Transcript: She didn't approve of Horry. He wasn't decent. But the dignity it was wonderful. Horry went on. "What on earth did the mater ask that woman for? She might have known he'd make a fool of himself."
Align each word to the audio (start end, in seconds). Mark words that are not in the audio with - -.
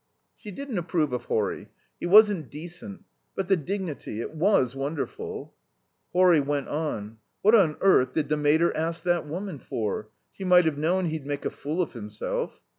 She 0.35 0.49
didn't 0.49 0.79
approve 0.79 1.13
of 1.13 1.25
Horry. 1.25 1.69
He 1.99 2.07
wasn't 2.07 2.49
decent. 2.49 3.03
But 3.35 3.49
the 3.49 3.55
dignity 3.55 4.19
it 4.19 4.33
was 4.33 4.75
wonderful. 4.75 5.53
Horry 6.11 6.39
went 6.39 6.69
on. 6.69 7.19
"What 7.43 7.53
on 7.53 7.77
earth 7.81 8.13
did 8.13 8.27
the 8.27 8.35
mater 8.35 8.75
ask 8.75 9.03
that 9.03 9.27
woman 9.27 9.59
for? 9.59 10.09
She 10.31 10.43
might 10.43 10.65
have 10.65 10.79
known 10.79 11.05
he'd 11.05 11.27
make 11.27 11.45
a 11.45 11.51
fool 11.51 11.83
of 11.83 11.93
himself." 11.93 12.59